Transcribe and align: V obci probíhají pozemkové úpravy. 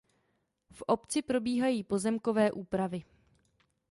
V 0.71 0.81
obci 0.87 1.21
probíhají 1.21 1.83
pozemkové 1.83 2.51
úpravy. 2.51 3.03